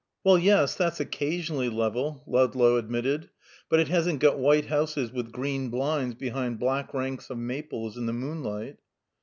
"Well, 0.23 0.39
yes, 0.39 0.73
that's 0.73 0.99
occasionally 0.99 1.69
level," 1.69 2.23
Ludlow 2.25 2.77
admitted. 2.77 3.29
"But 3.69 3.81
it 3.81 3.87
hasn't 3.89 4.19
got 4.19 4.39
white 4.39 4.65
houses 4.65 5.11
with 5.11 5.31
green 5.31 5.69
blinds 5.69 6.15
behind 6.15 6.57
black 6.57 6.91
ranks 6.95 7.29
of 7.29 7.37
maples 7.37 7.97
in 7.99 8.07
the 8.07 8.13
moonlight." 8.13 8.77